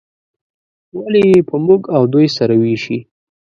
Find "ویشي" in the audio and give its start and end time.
2.61-2.97